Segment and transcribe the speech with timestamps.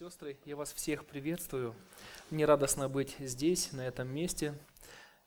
[0.00, 1.74] сестры, я вас всех приветствую.
[2.30, 4.54] Мне радостно быть здесь, на этом месте.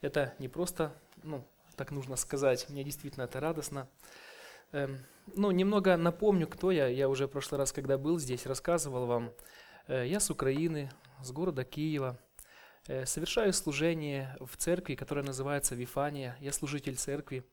[0.01, 1.45] Это не просто, ну,
[1.75, 3.87] так нужно сказать, мне действительно это радостно.
[4.71, 4.97] Эм,
[5.35, 6.87] ну, немного напомню, кто я.
[6.87, 9.31] Я уже в прошлый раз, когда был здесь, рассказывал вам.
[9.87, 10.89] Э, я с Украины,
[11.21, 12.17] с города Киева.
[12.87, 16.35] Э, совершаю служение в церкви, которая называется Вифания.
[16.39, 17.43] Я служитель церкви.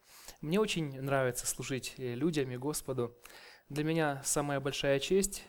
[0.41, 3.14] Мне очень нравится служить э, людям и Господу.
[3.68, 5.45] Для меня самая большая честь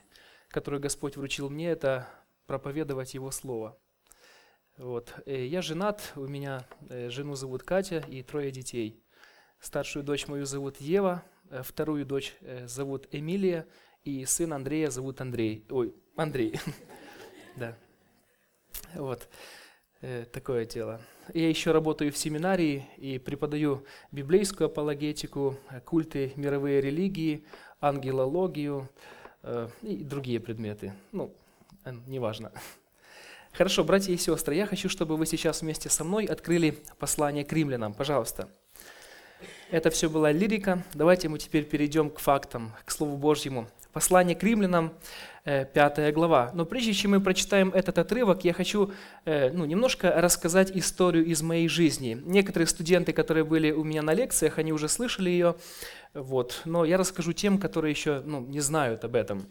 [0.52, 2.08] которую Господь вручил мне, это
[2.46, 3.78] проповедовать Его Слово.
[4.78, 5.14] Вот.
[5.26, 9.02] Э, я женат, у меня э, жену зовут Катя и трое детей.
[9.60, 13.68] Старшую дочь мою зовут Ева, э, вторую дочь зовут Эмилия,
[14.04, 15.66] и сын Андрея зовут Андрей.
[15.70, 16.60] Ой, Андрей.
[17.58, 17.78] Да.
[18.94, 19.28] Вот.
[20.32, 21.02] Такое дело.
[21.34, 27.46] Я еще работаю в семинарии и преподаю библейскую апологетику, культы мировые религии,
[27.82, 28.90] ангелологию,
[29.82, 30.94] и другие предметы.
[31.12, 31.34] Ну,
[31.86, 32.52] э, неважно.
[33.54, 37.52] Хорошо, братья и сестры, я хочу, чтобы вы сейчас вместе со мной открыли послание к
[37.52, 37.94] римлянам.
[37.94, 38.50] Пожалуйста.
[39.72, 40.84] Это все была лирика.
[40.94, 43.68] Давайте мы теперь перейдем к фактам, к Слову Божьему.
[43.94, 44.94] Послание к римлянам,
[45.44, 46.52] 5 э, глава.
[46.54, 48.94] Но прежде чем мы прочитаем этот отрывок, я хочу
[49.26, 52.22] ну, немножко рассказать историю из моей жизни.
[52.24, 55.56] Некоторые студенты, которые были у меня на лекциях, они уже слышали ее.
[56.14, 56.62] Вот.
[56.66, 59.46] Но я расскажу тем, которые еще ну, не знают об этом.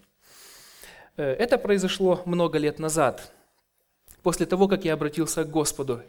[1.16, 3.32] Э, это произошло много лет назад,
[4.22, 6.02] после того, как я обратился к Господу.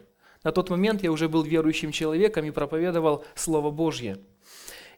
[0.44, 4.18] На тот момент я уже был верующим человеком и проповедовал Слово Божье.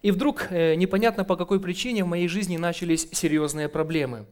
[0.03, 4.27] И вдруг, э, непонятно по какой причине, в моей жизни начались серьезные проблемы.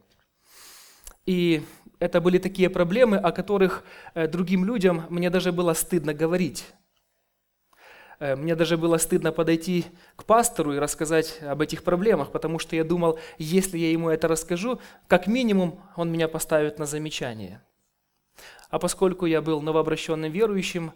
[1.25, 1.62] И
[1.98, 3.84] это были такие проблемы, о которых
[4.15, 6.65] э, другим людям мне даже было стыдно говорить.
[8.23, 9.84] Э, мне даже было стыдно подойти
[10.15, 14.28] к пастору и рассказать об этих проблемах, потому что я думал, если я ему это
[14.28, 17.61] расскажу, как минимум он меня поставит на замечание.
[18.70, 20.93] А поскольку я был новообращенным верующим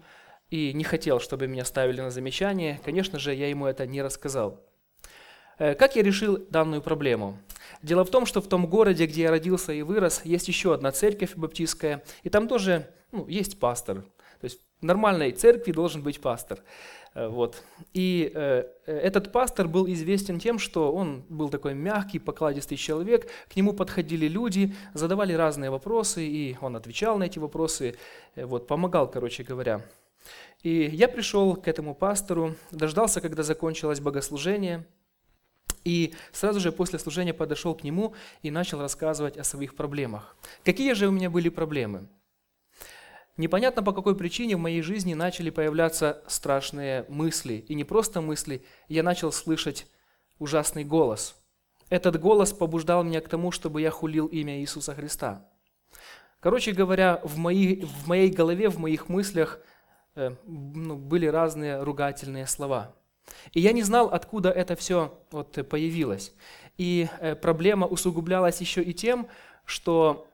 [0.50, 4.60] и не хотел, чтобы меня ставили на замечание, конечно же, я ему это не рассказал.
[5.58, 7.40] Э, как я решил данную проблему?
[7.82, 10.92] Дело в том, что в том городе, где я родился и вырос, есть еще одна
[10.92, 14.02] церковь баптистская, и там тоже ну, есть пастор.
[14.40, 16.62] То есть в нормальной церкви должен быть пастор.
[17.16, 17.62] Э, вот.
[17.94, 23.28] И э, этот пастор был известен тем, что он был такой мягкий, покладистый человек.
[23.48, 27.96] К нему подходили люди, задавали разные вопросы, и он отвечал на эти вопросы,
[28.34, 29.80] э, вот, помогал, короче говоря.
[30.62, 34.84] И я пришел к этому пастору, дождался, когда закончилось богослужение,
[35.84, 40.36] и сразу же после служения подошел к нему и начал рассказывать о своих проблемах.
[40.64, 42.08] Какие же у меня были проблемы?
[43.36, 47.64] Непонятно по какой причине в моей жизни начали появляться страшные мысли.
[47.68, 49.86] И не просто мысли, я начал слышать
[50.38, 51.36] ужасный голос.
[51.90, 55.48] Этот голос побуждал меня к тому, чтобы я хулил имя Иисуса Христа.
[56.40, 59.60] Короче говоря, в моей, в моей голове, в моих мыслях
[60.14, 62.94] э, ну, были разные ругательные слова.
[63.52, 66.32] И я не знал, откуда это все вот появилось.
[66.78, 69.28] И э, проблема усугублялась еще и тем,
[69.64, 70.26] что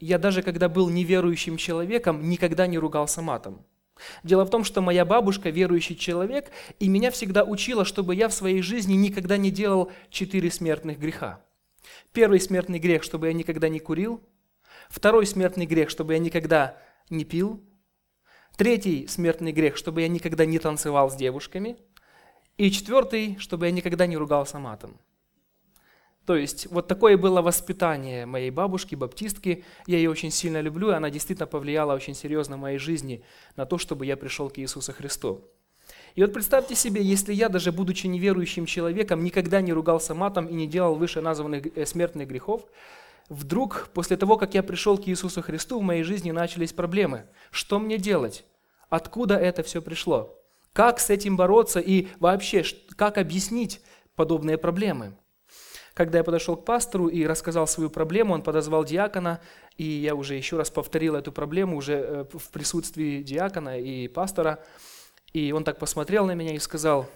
[0.00, 3.64] я даже когда был неверующим человеком, никогда не ругался матом.
[4.22, 8.34] Дело в том, что моя бабушка верующий человек, и меня всегда учила, чтобы я в
[8.34, 11.44] своей жизни никогда не делал четыре смертных греха.
[12.12, 14.22] Первый смертный грех, чтобы я никогда не курил.
[14.88, 16.76] Второй смертный грех, чтобы я никогда
[17.10, 17.62] не пил.
[18.56, 21.76] Третий смертный грех, чтобы я никогда не танцевал с девушками.
[22.56, 24.98] И четвертый, чтобы я никогда не ругался матом.
[26.30, 29.64] То есть вот такое было воспитание моей бабушки, баптистки.
[29.88, 33.24] Я ее очень сильно люблю, и она действительно повлияла очень серьезно в моей жизни
[33.56, 35.44] на то, чтобы я пришел к Иисусу Христу.
[36.14, 40.54] И вот представьте себе, если я, даже будучи неверующим человеком, никогда не ругался матом и
[40.54, 42.64] не делал выше названных э, смертных грехов,
[43.28, 47.24] вдруг, после того, как я пришел к Иисусу Христу, в моей жизни начались проблемы.
[47.50, 48.44] Что мне делать?
[48.88, 50.38] Откуда это все пришло?
[50.72, 52.62] Как с этим бороться и вообще,
[52.94, 53.80] как объяснить
[54.14, 55.16] подобные проблемы?
[56.00, 59.38] Когда я подошел к пастору и рассказал свою проблему, он подозвал диакона,
[59.76, 64.64] и я уже еще раз повторил эту проблему уже э, в присутствии диакона и пастора.
[65.34, 67.06] И он так посмотрел на меня и сказал,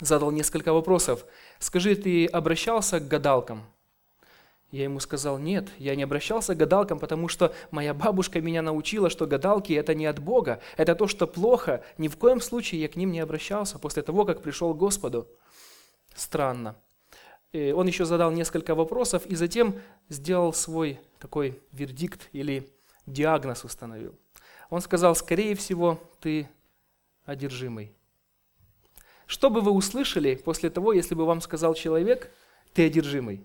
[0.00, 1.26] задал несколько вопросов.
[1.58, 3.64] «Скажи, ты обращался к гадалкам?»
[4.70, 9.10] Я ему сказал, нет, я не обращался к гадалкам, потому что моя бабушка меня научила,
[9.10, 11.82] что гадалки– это не от Бога, это то, что плохо.
[11.98, 15.26] Ни в коем случае я к ним не обращался после того, как пришел к Господу.
[16.14, 16.76] Странно.
[17.74, 22.68] Он еще задал несколько вопросов и затем сделал свой такой вердикт или
[23.06, 24.14] диагноз установил.
[24.68, 26.48] Он сказал, скорее всего, ты
[27.24, 27.92] одержимый.
[29.26, 32.30] Что бы вы услышали после того, если бы вам сказал человек,
[32.74, 33.44] ты одержимый?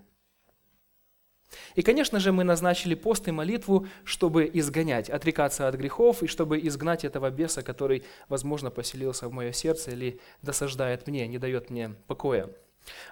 [1.74, 6.58] И, конечно же, мы назначили пост и молитву, чтобы изгонять, отрекаться от грехов и чтобы
[6.60, 11.94] изгнать этого беса, который, возможно, поселился в мое сердце или досаждает мне, не дает мне
[12.06, 12.48] покоя.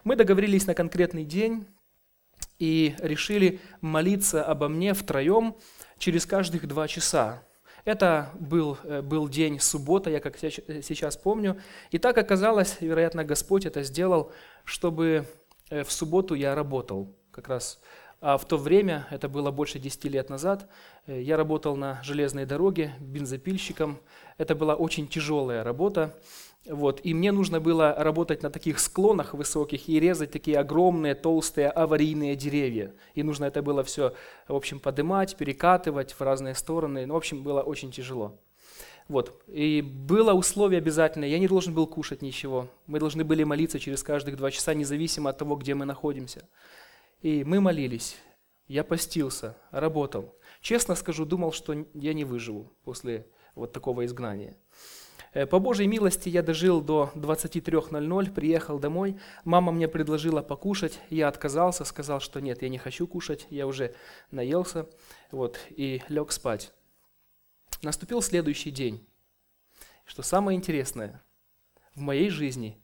[0.05, 1.67] Мы договорились на конкретный день
[2.58, 5.56] и решили молиться обо мне втроем
[5.99, 7.43] через каждых два часа.
[7.84, 11.61] Это был, э, был день суббота, я как сейчас помню.
[11.90, 14.32] И так оказалось, вероятно, Господь это сделал,
[14.64, 15.26] чтобы
[15.70, 17.17] э, в субботу я работал.
[17.31, 17.81] Как раз
[18.20, 20.69] а в то время, это было больше 10 лет назад,
[21.06, 23.99] э, я работал на железной дороге бензопильщиком.
[24.37, 26.14] Это была очень тяжелая работа.
[26.67, 31.70] Вот, и мне нужно было работать на таких склонах высоких и резать такие огромные, толстые
[31.70, 32.93] аварийные деревья.
[33.14, 34.12] И нужно это было все,
[34.46, 37.06] в общем, поднимать, перекатывать в разные стороны.
[37.06, 38.38] Ну, в общем, было очень тяжело.
[39.08, 39.43] Вот.
[39.49, 42.69] И было условие обязательное, я не должен был кушать ничего.
[42.87, 46.46] Мы должны были молиться через каждых два часа, независимо от того, где мы находимся.
[47.20, 48.17] И мы молились.
[48.67, 50.34] Я постился, работал.
[50.61, 54.56] Честно скажу, думал, что я не выживу после вот такого изгнания.
[55.32, 61.28] Э, по Божьей милости я дожил до 23.00, приехал домой, мама мне предложила покушать, я
[61.28, 63.94] отказался, сказал, что нет, я не хочу кушать, я уже
[64.31, 64.88] наелся,
[65.31, 66.72] вот, и лег спать.
[67.82, 69.06] Наступил следующий день.
[70.05, 71.22] Что самое интересное,
[71.94, 72.76] в моей жизни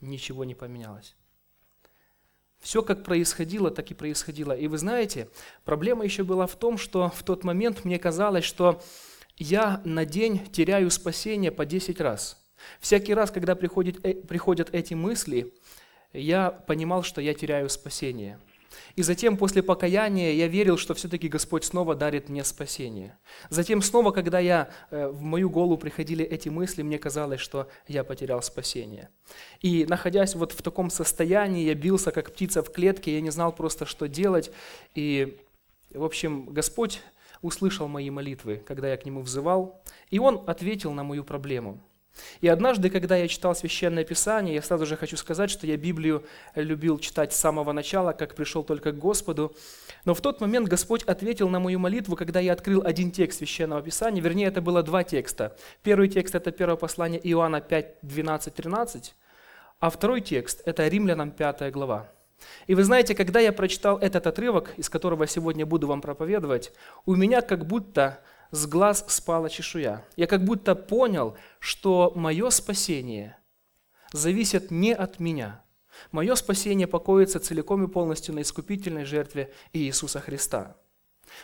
[0.00, 1.16] ничего не поменялось.
[2.64, 4.52] Все как происходило, так и происходило.
[4.52, 5.28] И вы знаете,
[5.66, 8.82] проблема еще была в том, что в тот момент мне казалось, что
[9.36, 12.42] я на день теряю спасение по 10 раз.
[12.80, 15.52] Всякий раз, когда э, приходят эти мысли,
[16.14, 18.40] я понимал, что я теряю спасение–
[18.96, 23.18] и затем после покаяния я верил, что все-таки Господь снова дарит мне спасение.
[23.50, 28.04] Затем снова, когда я, э, в мою голову приходили эти мысли, мне казалось, что я
[28.04, 29.08] потерял спасение.
[29.60, 33.52] И находясь вот в таком состоянии, я бился как птица в клетке, я не знал
[33.52, 34.50] просто, что делать.
[34.94, 35.38] И,
[35.90, 37.00] в общем, Господь
[37.42, 41.80] услышал мои молитвы, когда я к Нему взывал, и Он ответил на мою проблему–
[42.40, 46.24] и однажды, когда я читал Священное Писание, я сразу же хочу сказать, что я Библию
[46.54, 49.54] любил читать с самого начала, как пришел только к Господу.
[50.04, 53.82] Но в тот момент Господь ответил на мою молитву, когда я открыл один текст Священного
[53.82, 55.56] Писания, вернее, это было два текста.
[55.82, 59.14] Первый текст– это первое послание Иоанна 5, 12, 13,
[59.80, 62.08] а второй текст– это Римлянам 5 глава.
[62.66, 66.72] И вы знаете, когда я прочитал этот отрывок, из которого сегодня буду вам проповедовать,
[67.06, 68.20] у меня как будто
[68.54, 70.04] с глаз спала чешуя.
[70.16, 73.36] Я как будто понял, что мое спасение
[74.12, 75.62] зависит не от меня.
[76.12, 80.76] Мое спасение покоится целиком и полностью на искупительной жертве Иисуса Христа.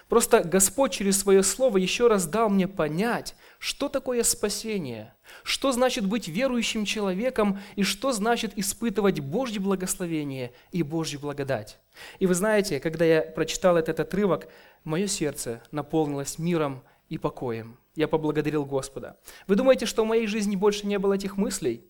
[0.09, 6.07] Просто Господь через свое слово еще раз дал мне понять, что такое спасение, что значит
[6.07, 11.79] быть верующим человеком и что значит испытывать Божье благословение и Божью благодать.
[12.21, 14.47] И вы знаете, когда я прочитал этот отрывок,
[14.85, 17.77] мое сердце наполнилось миром и покоем.
[17.95, 19.19] Я поблагодарил Господа.
[19.47, 21.85] Вы думаете, что в моей жизни больше не было этих мыслей?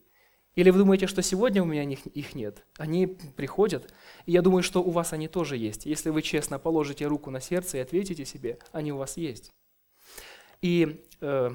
[0.57, 2.65] Или вы думаете, что сегодня у меня их нет?
[2.77, 3.95] Они приходят,
[4.27, 5.87] и я думаю, что у вас они тоже есть.
[5.87, 9.53] Если вы честно положите руку на сердце и ответите себе, они у вас есть.
[10.61, 11.51] И э,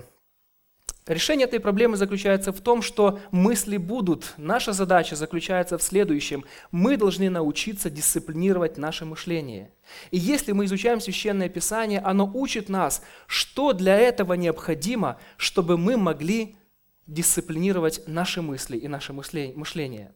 [1.07, 4.33] Решение этой проблемы заключается в том, что мысли будут.
[4.37, 6.43] Наша задача заключается в следующем.
[6.71, 9.71] Мы должны научиться дисциплинировать наше мышление.
[10.09, 15.95] И если мы изучаем Священное Писание, оно учит нас, что для этого необходимо, чтобы мы
[15.95, 16.57] могли
[17.05, 20.12] дисциплинировать наши мысли и наше мышление.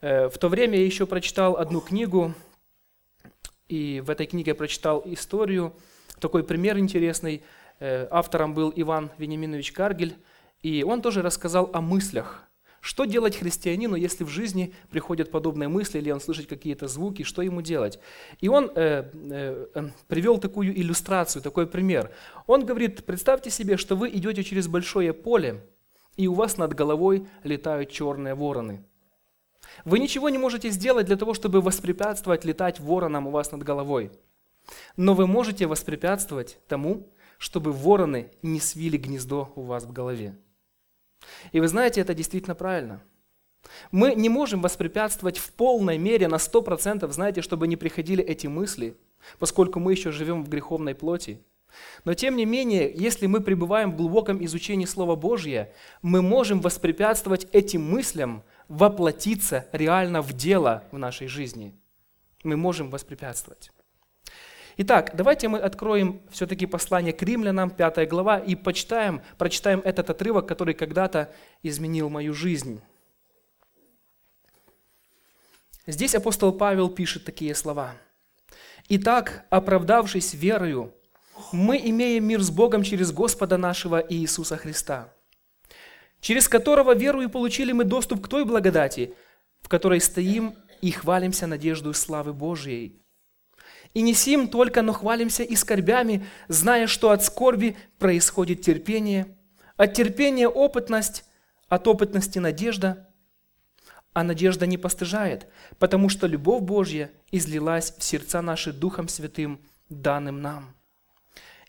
[0.00, 2.34] Э, в то время я еще прочитал одну книгу,
[3.68, 5.72] и в этой книге я прочитал историю,
[6.18, 7.44] такой пример интересный–
[7.80, 10.16] автором был Иван Вениаминович Каргель,
[10.62, 12.44] и он тоже рассказал о мыслях.
[12.84, 17.40] Что делать христианину, если в жизни приходят подобные мысли, или он слышит какие-то звуки, что
[17.40, 17.98] ему делать?
[18.42, 22.10] И он э, э, э, привел такую иллюстрацию, такой пример.
[22.46, 25.64] Он говорит, представьте себе, что вы идете через большое поле,
[26.18, 28.84] и у вас над головой летают черные вороны.
[29.86, 34.10] Вы ничего не можете сделать для того, чтобы воспрепятствовать летать воронам у вас над головой.
[34.98, 37.08] Но вы можете воспрепятствовать тому,
[37.44, 40.34] чтобы вороны не свили гнездо у вас в голове.
[41.52, 43.02] И вы знаете, это действительно правильно.
[43.90, 48.96] Мы не можем воспрепятствовать в полной мере, на 100%, знаете, чтобы не приходили эти мысли,
[49.38, 51.38] поскольку мы еще живем в греховной плоти.
[52.06, 55.68] Но тем не менее, если мы пребываем в глубоком изучении Слова Божьего,
[56.00, 61.74] мы можем воспрепятствовать этим мыслям воплотиться реально в дело в нашей жизни.
[62.42, 63.70] Мы можем воспрепятствовать.
[64.76, 70.48] Итак, давайте мы откроем все-таки послание к римлянам, 5 глава, и почитаем, прочитаем этот отрывок,
[70.48, 72.80] который когда-то изменил мою жизнь.
[75.86, 77.94] Здесь апостол Павел пишет такие слова.
[78.88, 80.92] Итак, оправдавшись верою,
[81.52, 85.12] мы имеем мир с Богом через Господа нашего Иисуса Христа,
[86.20, 89.14] через которого веру и получили мы доступ к той благодати,
[89.60, 93.03] в которой стоим и хвалимся надеждой славы Божией.
[93.94, 99.38] И не сим только, но хвалимся и скорбями, зная, что от скорби происходит терпение,
[99.76, 101.24] от терпения опытность,
[101.68, 103.08] от опытности надежда,
[104.12, 105.48] а надежда не постыжает,
[105.78, 110.74] потому что любовь Божья излилась в сердца наши Духом Святым, данным нам.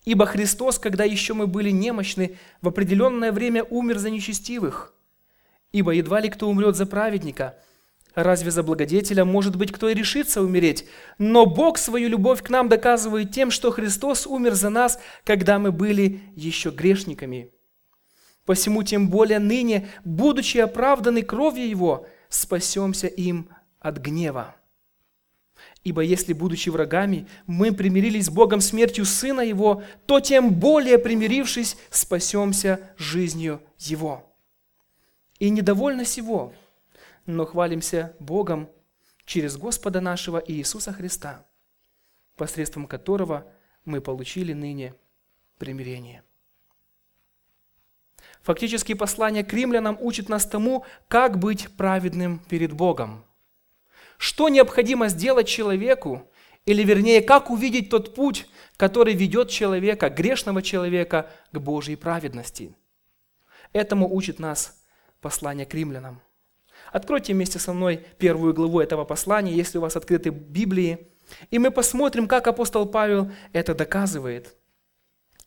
[0.04, 4.94] Ибо Христос, когда еще мы были немощны, в определенное время умер за нечестивых.
[5.72, 7.58] Ибо едва ли кто умрет за праведника,
[8.16, 10.86] разве за благодетеля может быть кто и решится умереть?
[11.18, 15.72] Но Бог свою любовь к нам доказывает тем, что Христос умер за нас, когда мы
[15.72, 17.52] были еще грешниками.
[18.46, 24.56] Посему тем более ныне, будучи оправданы кровью Его, спасемся им от гнева.
[25.84, 31.78] Ибо если, будучи врагами, мы примирились с Богом смертью Сына Его, то тем более, примирившись,
[31.92, 34.36] спасемся жизнью Его.
[35.38, 36.54] И недовольно сего,
[37.26, 38.70] но хвалимся Богом
[39.26, 41.46] через Господа нашего Иисуса Христа,
[42.36, 43.52] посредством которого
[43.84, 44.94] мы получили ныне
[45.58, 46.24] примирение.
[48.42, 53.26] Фактически послание к римлянам учит нас тому, как быть праведным перед Богом.
[54.18, 56.30] Что необходимо сделать человеку,
[56.66, 62.76] или вернее, как увидеть тот путь, который ведет человека, грешного человека, к Божьей праведности.
[63.74, 64.84] Этому учит нас
[65.22, 66.22] послание к римлянам.
[66.96, 71.10] Откройте вместе со мной первую главу этого послания, если у вас открыты Библии,
[71.52, 74.56] и мы посмотрим, как апостол Павел это доказывает.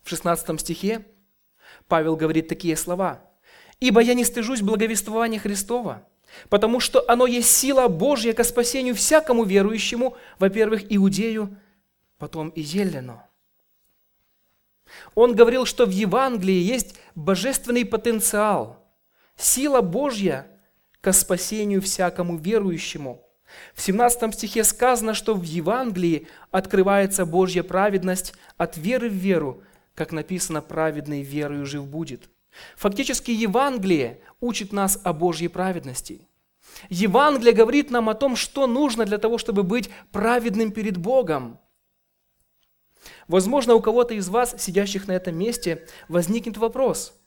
[0.03, 1.07] В 16 стихе
[1.87, 3.23] Павел говорит такие слова.
[3.79, 6.07] «Ибо я не стыжусь благовествования Христова,
[6.49, 11.57] потому что оно есть сила Божья ко спасению всякому верующему, во-первых, иудею,
[12.19, 13.23] потом и елену».
[15.15, 18.85] Он говорил, что в Евангелии есть божественный потенциал,
[19.35, 20.45] сила Божья
[21.01, 23.25] ко спасению всякому верующему.
[23.73, 29.63] В 17 стихе сказано, что в Евангелии открывается Божья праведность от веры в веру,
[29.95, 32.29] как написано, праведный верою жив будет.
[32.75, 36.21] Фактически Евангелие учит нас о Божьей праведности.
[36.89, 41.59] Евангелие говорит нам о том, что нужно для того, чтобы быть праведным перед Богом.
[43.27, 47.18] Возможно, у кого-то из вас, сидящих на этом месте, возникнет вопрос,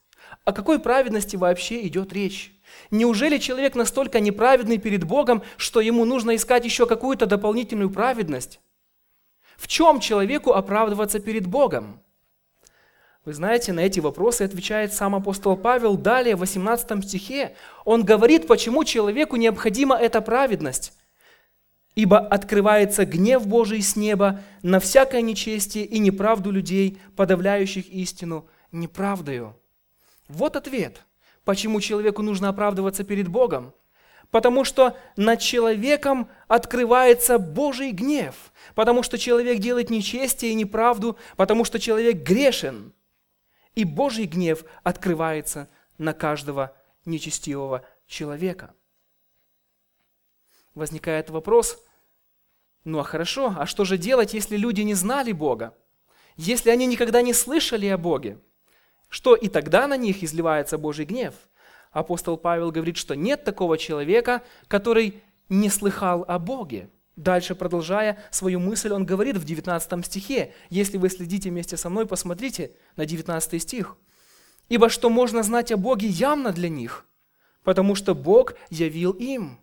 [0.44, 2.52] о какой праведности вообще идет речь?
[2.90, 8.60] Неужели человек настолько неправедный перед Богом, что ему нужно искать еще какую-то дополнительную праведность?
[9.56, 12.00] В чем человеку оправдываться перед Богом?
[13.24, 17.54] Вы знаете, на эти вопросы отвечает сам апостол Павел далее в 18 стихе.
[17.84, 20.92] Он говорит, почему человеку необходима эта праведность.
[21.94, 29.54] «Ибо открывается гнев Божий с неба на всякое нечестие и неправду людей, подавляющих истину неправдою».
[30.32, 31.04] Вот ответ,
[31.44, 33.72] почему человеку нужно оправдываться перед Богом.
[34.30, 38.34] Потому что над человеком открывается Божий гнев,
[38.74, 42.92] потому что человек делает нечестие и неправду, потому что человек грешен–
[43.74, 48.74] и Божий гнев открывается на каждого нечестивого человека.
[50.74, 51.82] Возникает вопрос,
[52.84, 55.76] ну а хорошо, а что же делать, если люди не знали Бога?
[56.36, 58.38] Если они никогда не слышали о Боге?
[59.12, 61.34] Что и тогда на них изливается Божий гнев?
[61.90, 66.88] Апостол Павел говорит, что нет такого человека, который не слыхал о Боге.
[67.16, 70.54] Дальше, продолжая свою мысль, он говорит в 19 стихе.
[70.70, 73.98] Если вы следите вместе со мной, посмотрите на 19 стих.
[74.70, 77.04] «Ибо что можно знать о Боге явно для них,
[77.64, 79.60] потому что Бог явил им».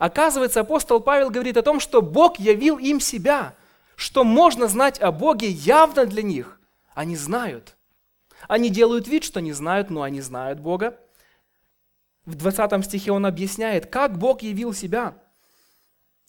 [0.00, 3.54] Оказывается, апостол Павел говорит о том, что Бог явил им себя,
[3.94, 6.60] что можно знать о Боге явно для них.
[6.92, 7.76] Они знают.
[8.48, 10.98] Они делают вид, что не знают, но они знают Бога.
[12.24, 15.16] В 20 стихе он объясняет, как Бог явил себя–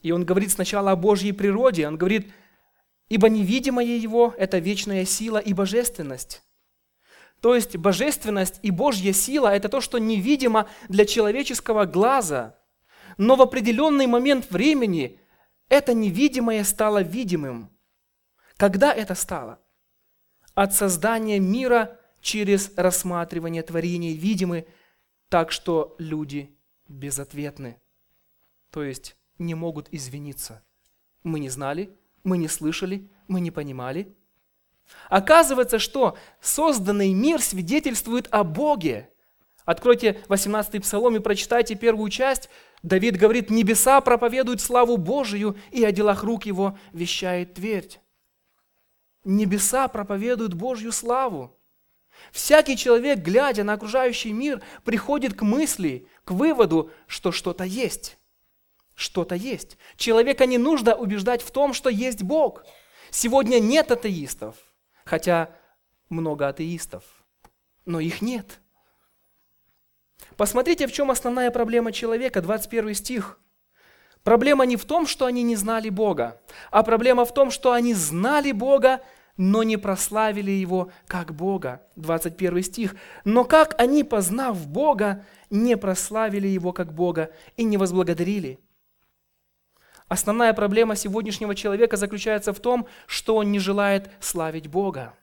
[0.02, 1.88] и он говорит сначала о Божьей природе.
[1.88, 2.32] Он говорит,
[3.10, 6.44] ибо невидимое Его– это вечная сила и божественность.
[7.40, 12.58] То есть божественность и Божья сила– это то, что невидимо для человеческого глаза.
[13.18, 15.20] Но в определенный момент времени
[15.70, 17.70] это невидимое стало видимым.
[18.58, 19.60] Когда это стало?
[20.54, 24.68] От создания мира через рассматривание творений видимы,
[25.30, 26.56] так что люди
[26.88, 27.82] безответны.
[28.70, 30.64] То есть не могут извиниться.
[31.24, 34.16] Мы не знали, мы не слышали, мы не понимали.
[35.10, 39.12] Оказывается, что созданный мир свидетельствует о Боге,
[39.66, 42.50] Откройте 18 псалом и прочитайте первую часть.
[42.84, 48.00] Давид говорит, небеса проповедуют славу Божию, и о делах рук его вещает твердь.
[49.24, 51.56] Небеса проповедуют Божью славу.
[52.32, 58.18] Всякий человек, глядя на окружающий мир, приходит к мысли, к выводу, что что-то есть.
[58.96, 59.78] Что-то есть.
[59.98, 62.64] Человека не нужно убеждать в том, что есть Бог.
[63.10, 64.56] Сегодня нет атеистов,
[65.04, 65.50] хотя
[66.10, 67.04] много атеистов,
[67.86, 68.60] но их нет.
[70.38, 73.40] Посмотрите, в чем основная проблема человека, 21 стих.
[74.24, 77.94] Проблема не в том, что они не знали Бога, а проблема в том, что они
[77.94, 79.02] знали Бога,
[79.44, 81.82] но не прославили Его как Бога.
[81.96, 82.96] 21 стих.
[83.26, 88.60] «Но как они, познав Бога, не прославили Его как Бога и не возблагодарили?»
[90.08, 95.16] Основная проблема сегодняшнего человека заключается в том, что он не желает славить Бога.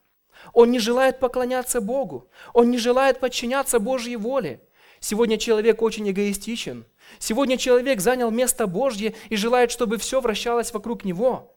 [0.51, 2.29] Он не желает поклоняться Богу.
[2.53, 4.59] Он не желает подчиняться Божьей воле.
[4.99, 6.85] Сегодня человек очень эгоистичен.
[7.19, 11.55] Сегодня человек занял место Божье и желает, чтобы все вращалось вокруг него.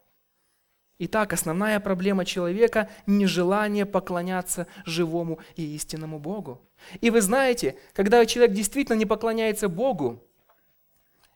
[0.99, 6.61] Итак, основная проблема человека– нежелание поклоняться живому и истинному Богу.
[7.01, 10.23] И вы знаете, когда человек действительно не поклоняется Богу,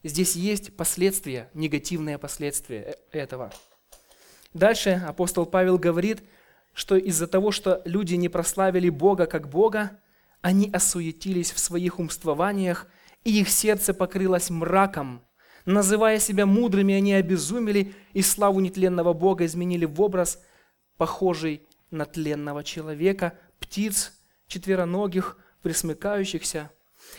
[0.03, 3.51] здесь есть последствия, негативные последствия э, этого.
[4.53, 6.23] Дальше апостол Павел говорит,
[6.73, 9.99] что из-за того, что люди не прославили Бога как Бога,
[10.41, 12.87] они осуетились в своих умствованиях,
[13.23, 15.21] и их сердце покрылось мраком.
[15.67, 20.41] Называя себя мудрыми, они обезумели и славу нетленного Бога изменили в образ,
[20.95, 24.13] похожий на тленного человека, птиц,
[24.47, 26.71] четвероногих, присмыкающихся.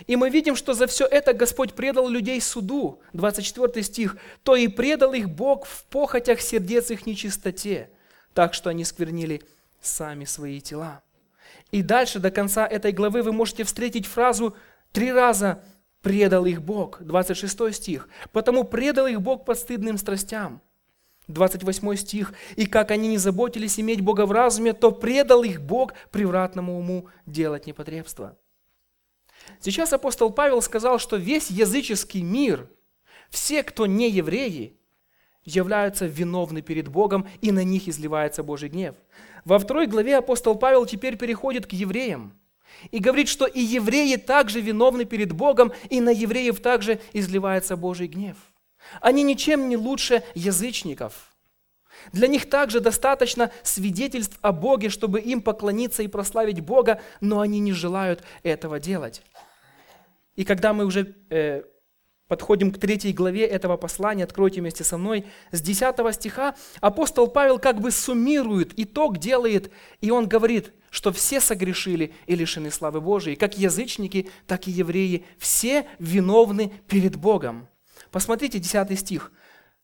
[0.06, 3.02] И мы видим, что за все это Господь предал людей суду.
[3.12, 4.16] 24 стих.
[4.44, 7.90] «То и предал их Бог в похотях сердец их нечистоте,
[8.32, 9.42] так что они сквернили
[9.82, 11.02] сами свои тела».
[11.70, 14.56] И дальше, до конца этой главы, вы можете встретить фразу
[14.92, 15.62] «три раза
[16.02, 17.02] предал их Бог».
[17.02, 18.08] 26 стих.
[18.32, 20.62] «Потому предал их Бог подстыдным страстям».
[21.28, 22.32] 28 стих.
[22.56, 27.08] «И как они не заботились иметь Бога в разуме, то предал их Бог превратному уму
[27.26, 28.36] делать непотребство».
[29.60, 32.68] Сейчас апостол Павел сказал, что весь языческий мир,
[33.30, 34.78] все, кто не евреи,
[35.44, 38.96] являются виновны перед Богом, и на них изливается Божий гнев.
[39.44, 42.37] Во второй главе апостол Павел теперь переходит к евреям
[42.90, 48.06] и говорит, что и евреи также виновны перед Богом, и на евреев также изливается Божий
[48.06, 48.36] гнев.
[49.00, 51.12] Они ничем не лучше язычников.
[52.12, 57.58] Для них также достаточно свидетельств о Боге, чтобы им поклониться и прославить Бога, но они
[57.58, 59.22] не желают этого делать.
[60.36, 61.64] И когда мы уже э,
[62.28, 66.54] подходим к третьей главе этого послания, откройте вместе со мной, с 10 стиха.
[66.80, 72.70] Апостол Павел как бы суммирует, итог делает, и он говорит, что все согрешили и лишены
[72.70, 77.68] славы Божией, как язычники, так и евреи, все виновны перед Богом.
[78.10, 79.32] Посмотрите 10 стих,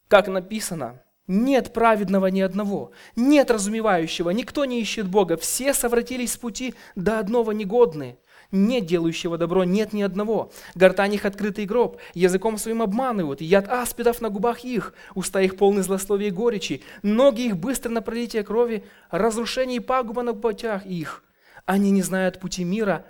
[0.08, 6.36] как написано, нет праведного ни одного, нет разумевающего, никто не ищет Бога, все совратились с
[6.36, 8.18] пути, до одного негодны
[8.54, 10.50] нет делающего добро, нет ни одного.
[10.74, 15.82] Гортань их открытый гроб, языком своим обманывают, яд аспидов на губах их, уста их полны
[15.82, 21.24] злословия и горечи, ноги их быстро на пролитие крови, разрушение и пагуба на путях их.
[21.66, 23.04] Они не знают пути мира,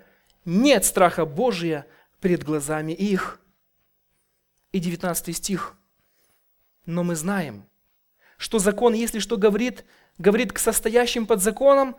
[0.45, 1.87] нет страха Божия
[2.21, 3.41] перед глазами их.
[4.73, 5.77] И 19 стих.
[6.87, 7.67] Но мы знаем,
[8.37, 9.85] что закон, если что говорит,
[10.19, 11.97] говорит к состоящим под законом,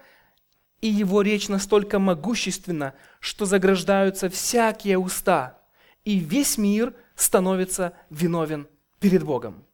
[0.85, 5.59] и его речь настолько могущественна, что заграждаются всякие уста,
[6.03, 8.67] и весь мир становится виновен
[8.99, 9.65] перед Богом.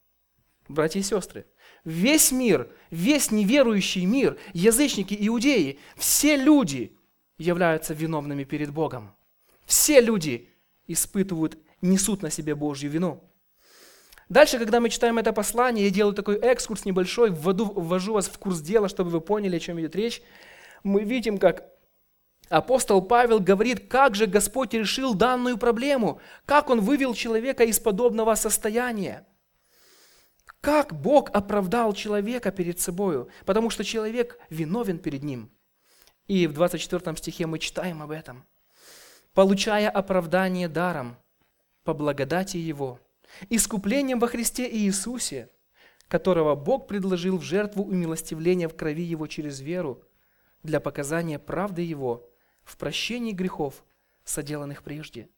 [0.70, 1.46] Братья и сестры,
[1.84, 6.98] весь мир, весь неверующий мир, язычники, иудеи, все люди
[7.38, 9.14] являются виновными перед Богом.
[9.66, 10.48] Все люди
[10.88, 13.22] испытывают, несут на себе Божью вину.
[14.30, 18.38] Дальше, когда мы читаем это послание, я делаю такой экскурс небольшой, вводу, ввожу вас в
[18.38, 20.22] курс дела, чтобы вы поняли, о чем идет речь
[20.84, 21.66] мы видим, как
[22.50, 28.36] апостол Павел говорит, как же Господь решил данную проблему, как Он вывел человека из подобного
[28.36, 29.26] состояния.
[30.60, 35.50] Как Бог оправдал человека перед собою, потому что человек виновен перед Ним.
[36.28, 38.46] И в 24 стихе мы читаем об этом.
[39.34, 41.18] «Получая оправдание даром,
[41.84, 43.00] по благодати Его,
[43.50, 45.50] искуплением во Христе Иисусе,
[46.08, 50.04] которого Бог предложил в жертву умилостивления в крови Его через веру,
[50.64, 52.30] для показания правды Его
[52.64, 53.84] в прощении грехов,
[54.24, 55.30] соделанных прежде.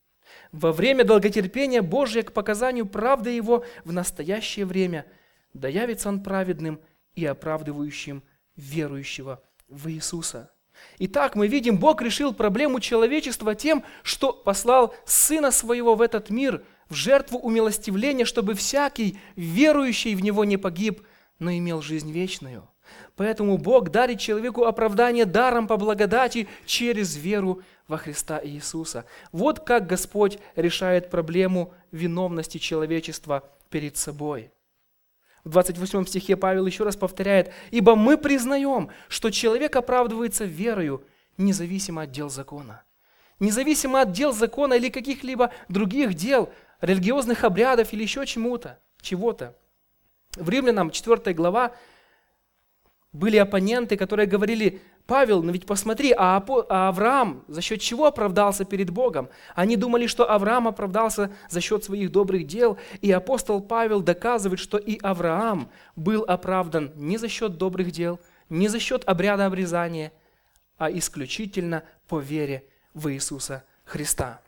[0.52, 5.06] Во время долготерпения Божия к показанию правды Его в настоящее время
[5.54, 6.80] да явится Он праведным
[7.16, 8.24] и оправдывающим
[8.56, 10.52] верующего в Иисуса.
[11.00, 16.64] Итак, мы видим, Бог решил проблему человечества тем, что послал Сына Своего в этот мир
[16.90, 21.06] в жертву умилостивления, чтобы всякий, верующий в Него, не погиб,
[21.40, 22.68] но имел жизнь вечную.
[23.16, 29.06] Поэтому Бог дарит человеку оправдание даром по благодати через веру во Христа Иисуса.
[29.32, 34.52] Вот как Господь решает проблему виновности человечества перед собой.
[35.44, 41.04] В 28 стихе Павел еще раз повторяет, «Ибо мы признаем, что человек оправдывается верою,
[41.38, 42.84] независимо от дел закона».
[43.40, 49.56] Независимо от дел закона или каких-либо других дел, религиозных обрядов или еще чему-то, чего-то.
[50.36, 51.74] В Римлянам 4 глава
[53.14, 58.66] были оппоненты, которые говорили, Павел, ну ведь посмотри, а, а Авраам за счет чего оправдался
[58.66, 59.30] перед Богом?
[59.54, 64.78] Они думали, что Авраам оправдался за счет своих добрых дел, и апостол Павел доказывает, что
[64.78, 70.12] и Авраам был оправдан не за счет добрых дел, не за счет обряда обрезания,
[70.78, 74.42] а исключительно по вере в Иисуса Христа.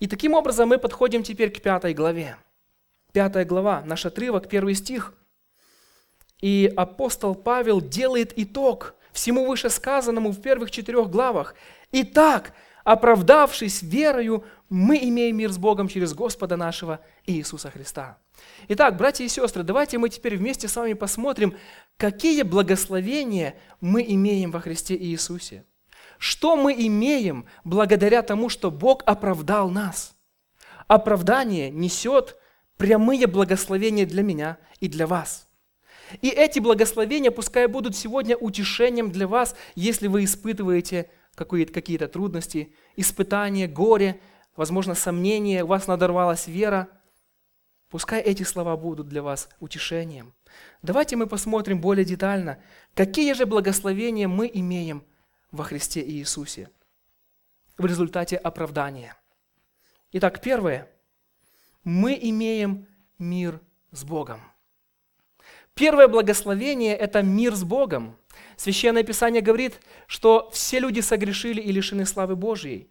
[0.00, 2.36] И таким образом мы подходим теперь к пятой главе.
[3.12, 5.14] Пятая глава, наш отрывок, первый стих–
[6.42, 11.54] и апостол Павел делает итог всему вышесказанному в первых четырех главах.
[11.92, 12.52] Итак,
[12.84, 18.18] оправдавшись верою, мы имеем мир с Богом через Господа нашего Иисуса Христа.
[18.68, 21.56] Итак, братья и сестры, давайте мы теперь вместе с вами посмотрим,
[21.96, 25.64] какие благословения мы имеем во Христе Иисусе.
[26.18, 30.16] Что мы имеем благодаря тому, что Бог оправдал нас?
[30.88, 32.36] Оправдание несет
[32.78, 35.46] прямые благословения для меня и для вас–
[36.20, 43.66] и эти благословения пускай будут сегодня утешением для вас, если вы испытываете какие-то трудности, испытания,
[43.66, 44.20] горе,
[44.56, 46.88] возможно, сомнения, у вас надорвалась вера.
[47.88, 50.34] Пускай эти слова будут для вас утешением.
[50.82, 52.62] Давайте мы посмотрим более детально,
[52.94, 55.04] какие же благословения мы имеем
[55.50, 56.70] во Христе Иисусе
[57.78, 59.16] в результате оправдания.
[60.12, 60.90] Итак, первое.
[61.84, 62.86] Мы имеем
[63.18, 64.51] мир с Богом.
[65.74, 68.16] Первое благословение– это мир с Богом.
[68.56, 72.90] Священное Писание говорит, что все люди согрешили и лишены славы Божьей.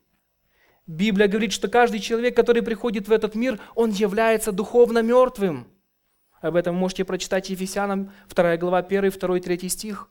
[0.88, 5.68] Библия говорит, что каждый человек, который приходит в этот мир, он является духовно мертвым.
[6.42, 10.10] Об этом можете прочитать Ефесянам 2 глава 1, 2, 3 стих.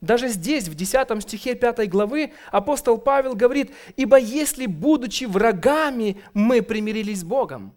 [0.00, 6.62] Даже здесь, в 10 стихе 5 главы, апостол Павел говорит, «Ибо если, будучи врагами, мы
[6.62, 7.76] примирились с Богом».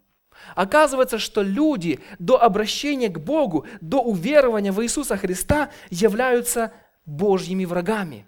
[0.55, 6.73] Оказывается, что люди до обращения к Богу, до уверования в Иисуса Христа являются
[7.05, 8.25] Божьими врагами,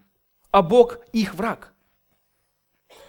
[0.52, 1.74] а Бог их враг.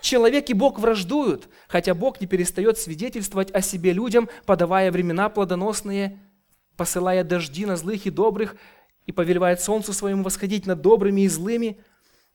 [0.00, 6.20] Человек и Бог враждуют, хотя Бог не перестает свидетельствовать о себе людям, подавая времена плодоносные,
[6.76, 8.56] посылая дожди на злых и добрых
[9.06, 11.80] и повелевает солнцу своему восходить над добрыми и злыми.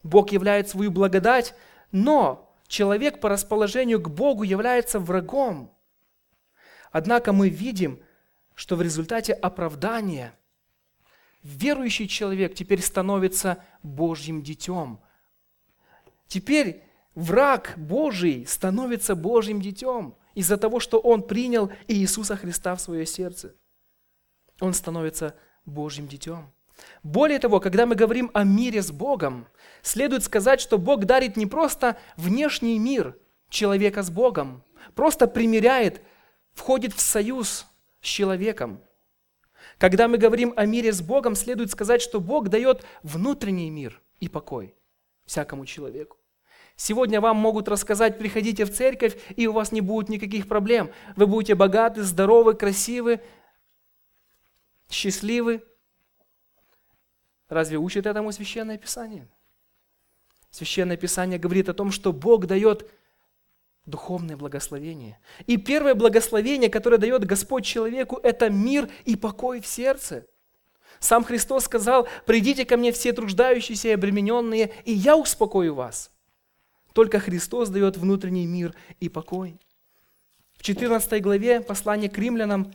[0.03, 1.53] Бог являет свою благодать,
[1.91, 5.73] но человек по расположению к Богу является врагом.
[6.91, 7.99] Однако мы видим,
[8.53, 10.37] что в результате оправдания
[11.41, 14.99] верующий человек теперь становится Божьим детем.
[16.27, 16.83] Теперь
[17.15, 23.55] враг Божий становится Божьим детем из-за того, что он принял Иисуса Христа в свое сердце.
[24.59, 26.51] Он становится Божьим детем.
[27.03, 29.47] Более того, когда мы говорим о мире с Богом,
[29.81, 33.17] следует сказать, что Бог дарит не просто внешний мир
[33.49, 34.63] человека с Богом,
[34.95, 36.01] просто примиряет
[36.61, 37.65] входит в союз
[38.01, 38.79] с человеком.
[39.79, 44.29] Когда мы говорим о мире с Богом, следует сказать, что Бог дает внутренний мир и
[44.29, 44.75] покой
[45.25, 46.17] всякому человеку.
[46.75, 50.91] Сегодня вам могут рассказать, приходите в церковь, и у вас не будет никаких проблем.
[51.15, 53.21] Вы будете богаты, здоровы, красивы,
[54.87, 55.63] счастливы.
[57.49, 59.27] Разве учит этому Священное Писание?
[60.51, 62.87] Священное Писание говорит о том, что Бог дает
[63.85, 65.19] духовное благословение.
[65.47, 70.25] И первое благословение, которое дает Господь человеку, это мир и покой в сердце.
[70.99, 76.11] Сам Христос сказал, придите ко мне все труждающиеся и обремененные, и я успокою вас.
[76.93, 79.59] Только Христос дает внутренний мир и покой.
[80.57, 82.71] В 14 главе послания к римлянам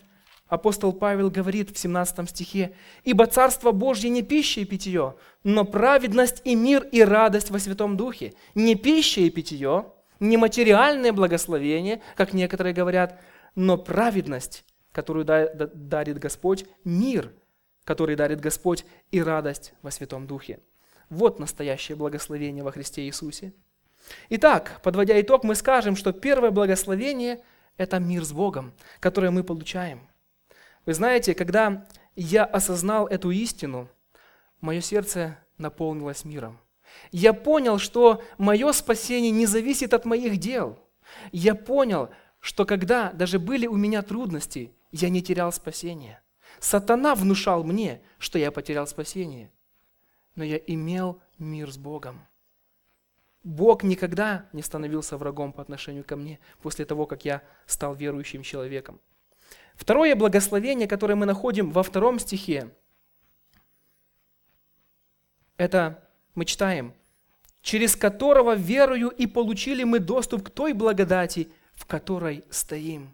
[0.49, 5.15] апостол Павел говорит в 17 стихе, «Ибо Царство Божье не пища и питье,
[5.45, 8.35] но праведность и мир и радость во Святом Духе.
[8.57, 13.21] Не пища и питье, не материальное благословение, как некоторые говорят,
[13.55, 17.33] но праведность, которую дарит Господь, мир,
[17.85, 20.61] который дарит Господь, и радость во Святом Духе.
[21.09, 23.53] Вот настоящее благословение во Христе Иисусе.
[24.29, 27.43] Итак, подводя итог, мы скажем, что первое благословение–
[27.77, 30.01] это мир с Богом, которое мы получаем.
[30.85, 33.89] Вы знаете, когда я осознал эту истину,
[34.61, 36.59] мое сердце наполнилось миром.
[37.13, 40.79] Я понял, что мое спасение не зависит от моих дел.
[41.33, 46.21] Я понял, что когда даже были у меня трудности, я не терял спасение.
[46.61, 49.51] Сатана внушал мне, что я потерял спасение.
[50.35, 52.27] Но я имел мир с Богом.
[53.43, 58.43] Бог никогда не становился врагом по отношению ко мне после того, как я стал верующим
[58.43, 59.01] человеком.
[59.77, 62.75] Второе благословение, которое мы находим во втором стихе,
[65.57, 66.06] это
[66.37, 66.95] мы читаем,
[67.63, 73.11] через которого верою и получили мы доступ к той благодати, в которой стоим.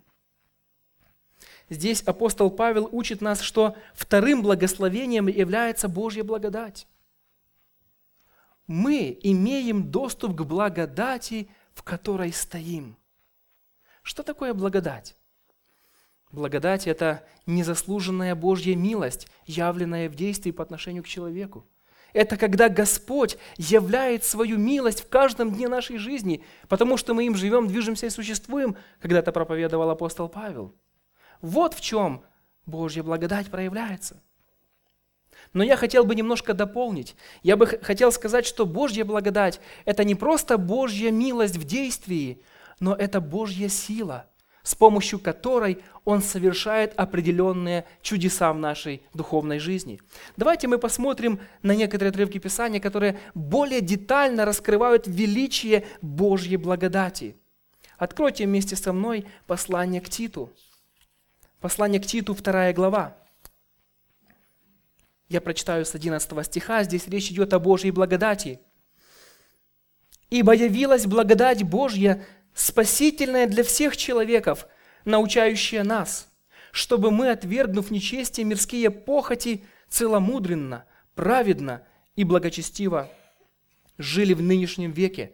[1.70, 6.86] Здесь апостол Павел учит нас, что вторым благословением является Божья благодать
[8.66, 12.96] мы имеем доступ к благодати, в которой стоим.
[14.02, 15.16] Что такое благодать?
[16.30, 21.66] Благодать– это незаслуженная Божья милость, явленная в действии по отношению к человеку.
[22.12, 27.34] Это когда Господь являет свою милость в каждом дне нашей жизни, потому что мы им
[27.34, 30.74] живем, движемся и существуем, когда-то проповедовал апостол Павел.
[31.40, 32.22] Вот в чем
[32.66, 34.22] Божья благодать проявляется–
[35.52, 37.14] но я хотел бы немножко дополнить.
[37.42, 42.42] Я бы хотел сказать, что Божья благодать– это не просто Божья милость в действии,
[42.80, 44.26] но это Божья сила,
[44.62, 50.00] с помощью которой Он совершает определенные чудеса в нашей духовной жизни.
[50.36, 57.36] Давайте мы посмотрим на некоторые отрывки Писания, которые более детально раскрывают величие Божьей благодати.
[57.98, 60.50] Откройте вместе со мной послание к Титу.
[61.60, 63.16] Послание к Титу, вторая глава.
[65.28, 68.60] Я прочитаю с 11 стиха, здесь речь идет о Божьей благодати.
[70.30, 74.66] «Ибо явилась благодать Божья, спасительная для всех человеков,
[75.04, 76.28] научающая нас,
[76.70, 80.84] чтобы мы, отвергнув нечестие мирские похоти, целомудренно,
[81.14, 81.82] праведно
[82.16, 83.10] и благочестиво
[83.98, 85.32] жили в нынешнем веке,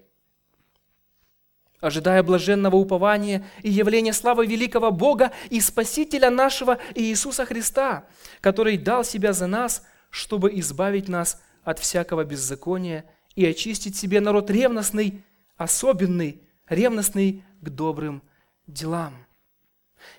[1.81, 8.07] ожидая блаженного упования и явления славы великого Бога и Спасителя нашего Иисуса Христа,
[8.40, 13.04] который дал себя за нас, чтобы избавить нас от всякого беззакония
[13.37, 15.22] и очистить себе народ ревностный,
[15.57, 18.22] особенный, ревностный к добрым
[18.66, 19.14] делам.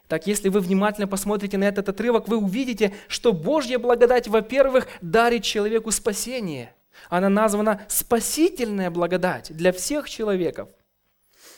[0.07, 5.43] Так, если вы внимательно посмотрите на этот отрывок, вы увидите, что Божья благодать, во-первых, дарит
[5.43, 6.73] человеку спасение.
[7.09, 10.69] Она названа спасительная благодать для всех человеков.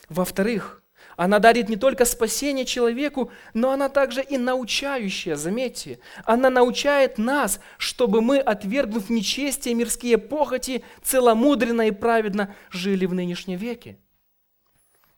[0.10, 0.84] Во-вторых,
[1.16, 6.00] она дарит не только спасение человеку, но она также и научающая, заметьте.
[6.26, 13.58] Она научает нас, чтобы мы, отвергнув нечестие, мирские похоти, целомудренно и праведно жили в нынешнем
[13.58, 13.98] веке.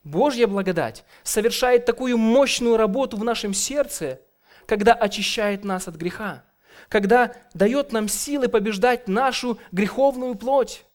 [0.03, 4.19] Божья благодать совершает такую мощную работу в нашем сердце,
[4.65, 6.43] когда очищает нас от греха,
[6.89, 10.85] когда дает нам силы побеждать нашу греховную плоть.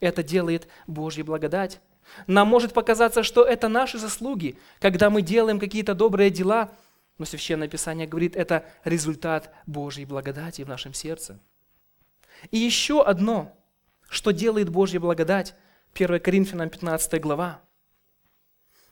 [0.00, 1.80] Это делает Божья благодать.
[2.26, 6.70] Нам может показаться, что это наши заслуги, когда мы делаем какие-то добрые дела,
[7.16, 11.38] но Священное Писание говорит, это результат Божьей благодати в нашем сердце.
[12.50, 13.56] И еще одно,
[14.08, 15.54] что делает Божья благодать,
[15.94, 17.63] 1 Коринфянам 15 глава.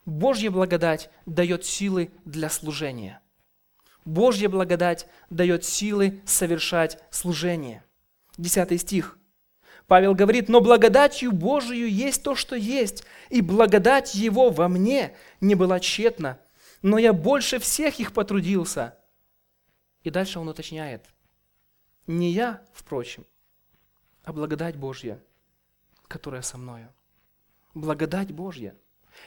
[0.05, 3.21] Божья благодать дает силы для служения.
[4.05, 7.83] Божья благодать дает силы совершать служение.
[8.37, 9.17] Десятый стих.
[9.87, 15.55] Павел говорит, но благодатью Божию есть то, что есть, и благодать Его во мне не
[15.55, 16.39] была тщетна,
[16.81, 18.97] но я больше всех их потрудился.
[20.03, 21.05] И дальше он уточняет,
[22.07, 23.25] не я, впрочем,
[24.23, 25.21] а благодать Божья,
[26.07, 26.93] которая со мною.
[27.73, 28.75] Благодать Божья.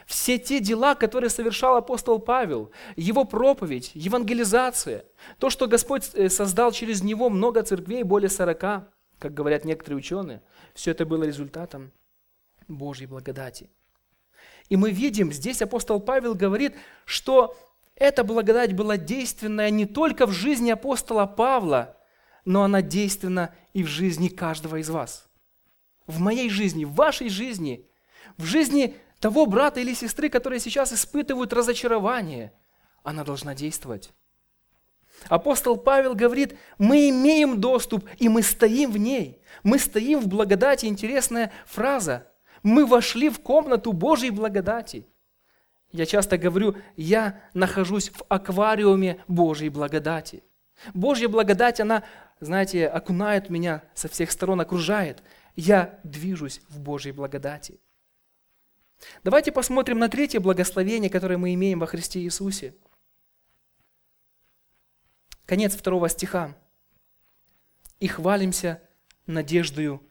[0.06, 5.04] Все те дела, которые совершал апостол Павел, его проповедь, евангелизация,
[5.38, 8.88] то, что Господь э, создал через него много церквей, более сорока,
[9.18, 10.42] как говорят некоторые ученые,
[10.74, 11.90] все это было результатом
[12.68, 13.68] Божьей благодати.
[14.68, 17.56] И мы видим, здесь апостол Павел говорит, что
[17.96, 21.96] эта благодать была действенная не только в жизни апостола Павла,
[22.44, 25.28] но она действенна и в жизни каждого из вас.
[26.06, 27.90] В моей жизни, в вашей жизни,
[28.36, 32.52] в жизни того брата или сестры, которые сейчас испытывают разочарование,
[33.02, 34.12] она должна действовать.
[35.28, 39.40] Апостол Павел говорит, мы имеем доступ, и мы стоим в ней.
[39.62, 40.86] Мы стоим в благодати.
[40.86, 42.26] Интересная фраза.
[42.62, 45.06] Мы вошли в комнату Божьей благодати.
[45.92, 50.42] Я часто говорю, я нахожусь в аквариуме Божьей благодати.
[50.92, 52.02] Божья благодать, она,
[52.40, 55.22] знаете, окунает меня со всех сторон, окружает.
[55.54, 57.80] Я движусь в Божьей благодати.
[59.24, 62.74] Давайте посмотрим на третье благословение, которое мы имеем во Христе Иисусе–
[65.46, 66.56] Конец второго стиха.
[68.00, 68.82] «И хвалимся
[69.26, 70.02] надеждою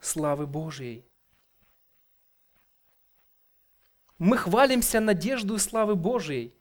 [0.00, 1.04] славы Божьей.
[4.18, 6.54] Мы хвалимся надеждой славы Божией.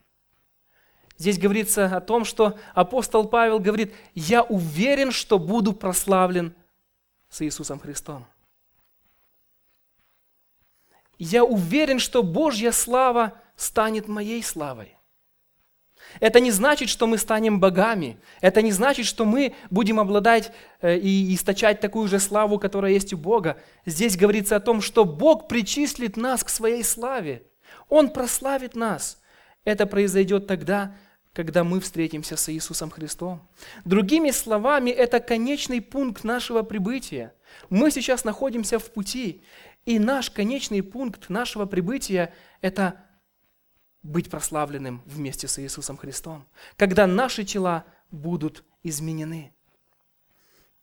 [1.18, 6.54] Здесь говорится о том, что апостол Павел говорит, я уверен, что буду прославлен
[7.30, 8.26] с Иисусом Христом.
[11.18, 14.96] Я уверен, что Божья слава станет моей славой.
[16.20, 18.20] Это не значит, что мы станем богами.
[18.42, 20.52] Это не значит, что мы будем обладать
[20.82, 23.58] э, и источать такую же славу, которая есть у Бога.
[23.86, 27.44] Здесь говорится о том, что Бог причислит нас к своей славе.
[27.90, 29.22] Он прославит нас.
[29.64, 30.96] Это произойдет тогда,
[31.34, 33.42] когда мы встретимся с Иисусом Христом.
[33.84, 37.34] Другими словами, это конечный пункт нашего прибытия.
[37.70, 39.44] Мы сейчас находимся в пути,
[39.86, 43.06] и наш конечный пункт нашего прибытия– это
[44.02, 49.54] быть прославленным вместе с Иисусом Христом, когда наши тела будут изменены.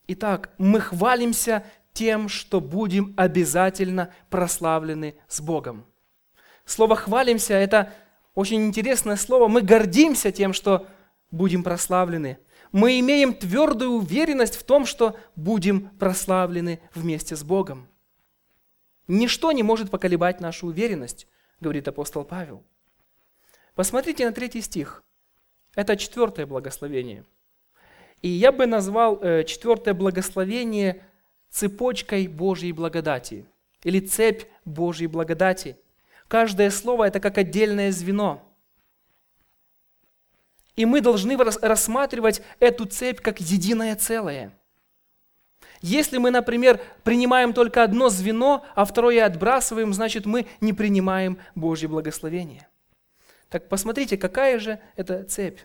[0.09, 5.87] Итак, мы хвалимся тем, что будем обязательно прославлены с Богом.
[6.65, 7.93] Слово «хвалимся»– это
[8.35, 9.49] очень интересное слово.
[9.49, 10.87] Мы гордимся тем, что
[11.31, 12.39] будем прославлены.
[12.71, 17.89] Мы имеем твердую уверенность в том, что будем прославлены вместе с Богом.
[19.09, 21.27] Ничто не может поколебать нашу уверенность,
[21.61, 22.63] говорит апостол Павел.
[23.75, 25.03] Посмотрите на третий стих.
[25.75, 27.25] Это четвертое благословение.
[28.21, 31.05] И я бы назвал э, четвертое благословение
[31.51, 33.47] цепочкой Божьей благодати
[33.83, 35.77] или цепь Божьей благодати.
[36.29, 38.43] Каждое слово– это как отдельное звено.
[40.77, 44.57] И мы должны рассматривать эту цепь как единое целое.
[45.83, 51.89] Если мы, например, принимаем только одно звено, а второе отбрасываем, значит мы не принимаем Божье
[51.89, 52.69] благословение.
[53.49, 55.59] Так посмотрите, какая же это цепь.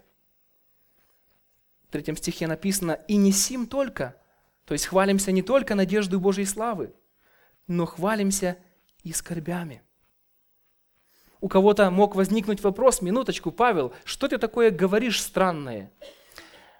[1.88, 4.15] В третьем стихе написано «И не сим только»,
[4.65, 6.93] то есть хвалимся не только надеждой Божьей славы,
[7.67, 8.58] но хвалимся
[9.03, 9.84] и скорбями.
[11.39, 15.91] У кого-то мог возникнуть вопрос, минуточку, Павел, что ты такое говоришь странное?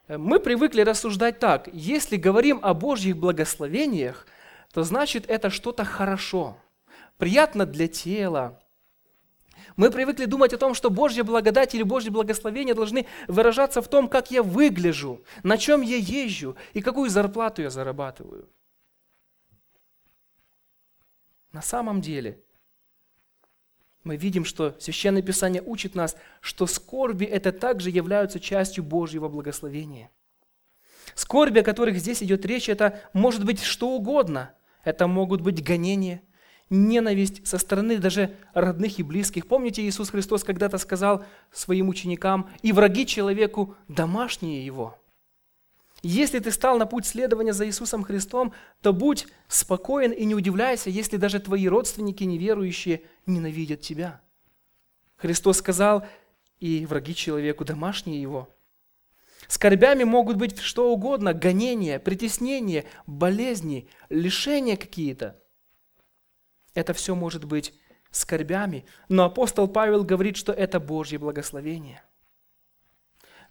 [0.08, 4.26] Мы привыкли рассуждать так, если говорим о Божьих благословениях,
[4.74, 6.58] то значит это что-то хорошо,
[7.18, 8.62] приятно для тела,
[9.78, 14.10] мы привыкли думать о том, что Божья благодать или Божье благословение должны выражаться в том,
[14.10, 18.50] как я выгляжу, на чем я езжу и какую зарплату я зарабатываю.
[21.52, 22.44] На самом деле,
[24.08, 30.10] мы видим, что Священное Писание учит нас, что скорби это также являются частью Божьего благословения.
[31.14, 34.54] Скорби, о которых здесь идет речь, это может быть что угодно.
[34.84, 36.22] Это могут быть гонения,
[36.70, 39.48] ненависть со стороны даже родных и близких.
[39.48, 44.98] Помните, Иисус Христос когда-то сказал своим ученикам, и враги человеку домашние его.
[46.04, 50.90] Если ты стал на путь следования за Иисусом Христом, то будь спокоен и не удивляйся,
[50.90, 54.22] если даже твои родственники неверующие ненавидят тебя.
[55.16, 56.06] Христос сказал,
[56.60, 58.56] и враги человеку домашние его.
[59.48, 65.42] Скорбями могут быть что угодно, гонения, притеснения, болезни, лишения какие-то–
[66.78, 67.74] это все может быть
[68.12, 72.04] скорбями, но апостол Павел говорит, что это Божье благословение.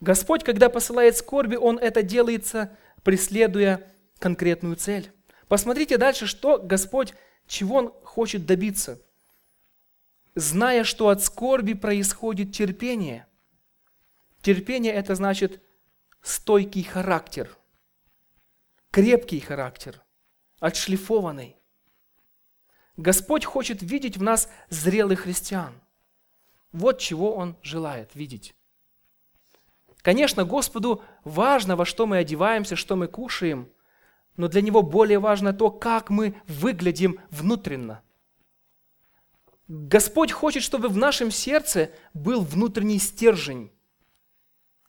[0.01, 5.13] Господь, когда посылает скорби, Он это делается, преследуя конкретную цель.
[5.49, 7.15] Посмотрите дальше, что Господь,
[7.47, 9.01] чего Он хочет добиться.
[10.35, 13.27] Зная, что от скорби происходит терпение.
[14.43, 15.63] Терпение– это значит
[16.21, 17.57] стойкий характер,
[18.91, 20.03] крепкий характер,
[20.61, 21.57] отшлифованный.
[22.97, 25.81] Господь хочет видеть в нас зрелых христиан.
[26.73, 28.55] Вот чего Он желает видеть.
[30.07, 33.69] Конечно, Господу важно, во что мы одеваемся, что мы кушаем,
[34.37, 38.05] но для Него более важно то, как мы выглядим внутренно.
[39.67, 43.73] Господь хочет, чтобы в нашем сердце был внутренний стержень.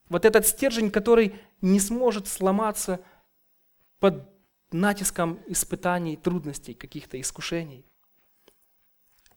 [0.08, 3.00] Вот этот стержень, который не сможет сломаться
[4.00, 4.30] под
[4.72, 7.88] натиском испытаний, трудностей, каких-то искушений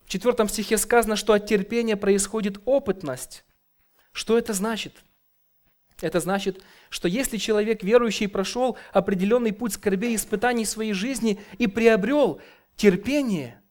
[0.06, 3.44] четвертом стихе сказано, что от терпения происходит опытность.
[4.10, 5.04] Что это значит?
[6.00, 11.66] Это значит, что если человек верующий прошел определенный путь скорбей и испытаний своей жизни и
[11.66, 12.40] приобрел
[12.76, 13.62] терпение,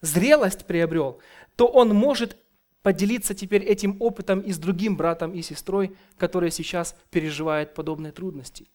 [0.00, 1.20] зрелость приобрел,
[1.56, 2.36] то он может
[2.82, 8.68] поделиться теперь этим опытом и с другим братом и сестрой, которые сейчас переживают подобные трудности.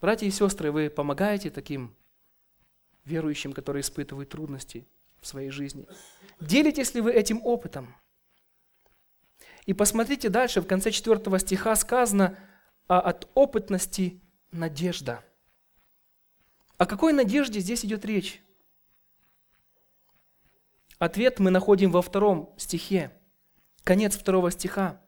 [0.00, 1.94] Братья и сестры, вы помогаете таким
[3.04, 4.86] верующим, которые испытывают трудности–
[5.24, 5.86] в своей жизни.
[6.40, 7.94] Делитесь ли вы этим опытом?
[9.66, 12.36] И посмотрите дальше, в конце 4 стиха сказано,
[12.86, 15.24] а от опытности надежда.
[16.76, 18.42] О какой надежде здесь идет речь?
[20.98, 23.10] Ответ мы находим во втором стихе.
[23.84, 25.00] Конец второго стиха.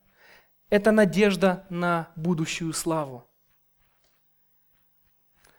[0.69, 3.29] Это надежда на будущую славу.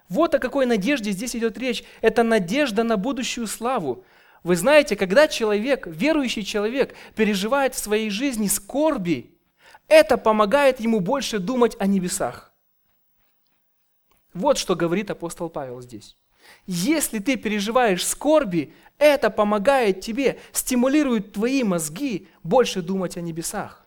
[0.09, 1.83] Вот о какой надежде здесь идет речь.
[2.01, 4.05] Это надежда на будущую славу.
[4.43, 9.38] Вы знаете, когда человек, верующий человек, переживает в своей жизни скорби,
[9.88, 12.53] это помогает ему больше думать о небесах.
[14.33, 16.15] Вот что говорит апостол Павел здесь.
[16.65, 23.85] Если ты переживаешь скорби, это помогает тебе, стимулирует твои мозги больше думать о небесах.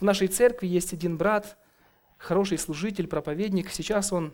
[0.00, 1.56] В нашей церкви есть один брат,
[2.18, 3.70] хороший служитель, проповедник.
[3.70, 4.32] Сейчас он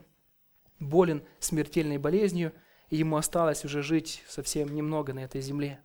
[0.78, 2.52] болен смертельной болезнью,
[2.90, 5.80] и ему осталось уже жить совсем немного на этой земле.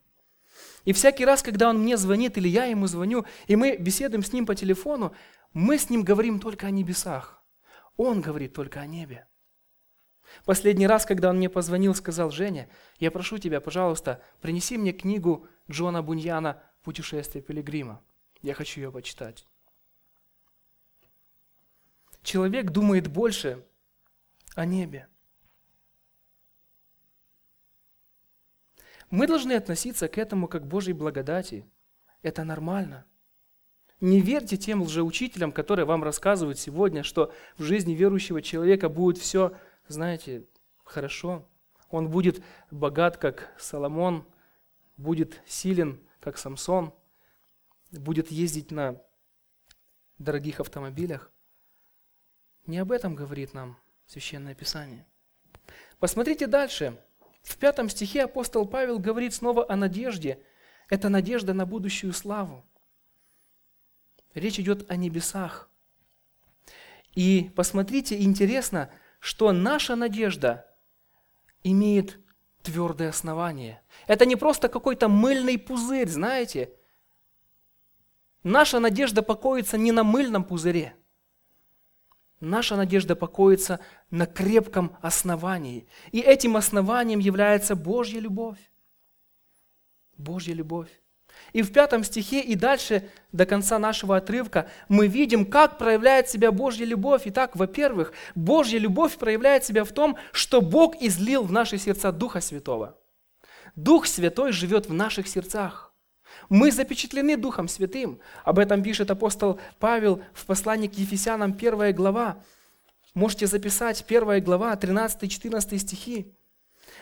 [0.86, 4.34] И всякий раз, когда он мне звонит, или я ему звоню, и мы беседуем с
[4.34, 5.14] ним по телефону,
[5.54, 7.44] мы с ним говорим только о небесах.
[7.98, 9.28] Он говорит только о небе.
[10.46, 12.70] Последний раз, когда он мне позвонил, сказал, Женя,
[13.00, 18.02] я прошу тебя, пожалуйста, принеси мне книгу Джона Буньяна «Путешествие пилигрима».
[18.42, 19.46] Я хочу ее почитать.
[22.22, 23.66] Человек думает больше
[24.56, 25.08] о небе.
[29.10, 31.66] Мы должны относиться к этому как к Божьей благодати.
[32.22, 33.06] Это нормально.
[34.02, 39.54] Не верьте тем лжеучителям, которые вам рассказывают сегодня, что в жизни верующего человека будет все
[39.90, 40.46] знаете,
[40.86, 41.46] хорошо.
[41.90, 42.42] Он будет
[42.72, 44.26] богат, как Соломон,
[44.96, 46.94] будет силен, как Самсон,
[47.92, 49.02] будет ездить на
[50.20, 51.32] дорогих автомобилях.
[52.68, 55.06] Не об этом говорит нам Священное Писание.
[55.98, 56.98] Посмотрите дальше.
[57.42, 60.44] В пятом стихе апостол Павел говорит снова о надежде.
[60.90, 62.66] Это надежда на будущую славу.
[64.34, 65.70] Речь идет о небесах.
[67.14, 70.66] И посмотрите, интересно, что наша надежда
[71.64, 72.20] имеет
[72.62, 73.82] твердое основание.
[74.08, 76.74] Это не просто какой-то мыльный пузырь, знаете.
[78.44, 80.96] Наша надежда покоится не на мыльном пузыре.
[82.40, 83.80] Наша надежда покоится
[84.12, 85.88] на крепком основании.
[86.12, 88.60] И этим основанием является Божья любовь.
[90.18, 90.90] Божья любовь.
[91.54, 96.52] И в пятом стихе и дальше до конца нашего отрывка мы видим, как проявляет себя
[96.52, 97.24] Божья любовь.
[97.26, 102.42] Итак, во-первых, Божья любовь проявляет себя в том, что Бог излил в наши сердца Духа
[102.42, 102.98] Святого.
[103.76, 105.89] Дух Святой живет в наших сердцах.
[106.50, 108.20] Мы запечатлены Духом Святым.
[108.44, 112.38] Об этом пишет апостол Павел в послании к Ефесянам 1 глава.
[113.14, 116.34] Можете записать 1 глава, 13-14 стихи.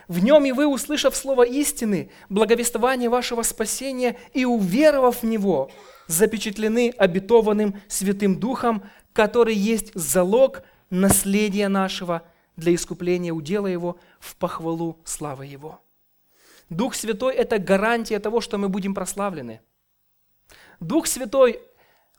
[0.07, 5.69] В нем и вы, услышав слово истины, благовествование вашего спасения и уверовав в него,
[6.07, 12.23] запечатлены обетованным Святым Духом, который есть залог наследия нашего
[12.55, 15.81] для искупления удела его в похвалу славы его.
[16.69, 19.61] Дух Святой– это гарантия того, что мы будем прославлены.
[20.79, 21.61] Дух Святой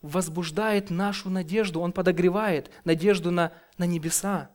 [0.01, 4.51] возбуждает нашу надежду, Он подогревает надежду на, на небеса.